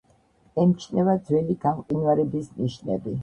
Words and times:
ემჩნევა 0.63 1.13
ძველი 1.27 1.57
გამყინვარების 1.67 2.51
ნიშნები. 2.65 3.15